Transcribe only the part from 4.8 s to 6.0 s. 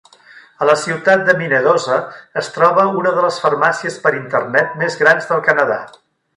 més grans del Canadà.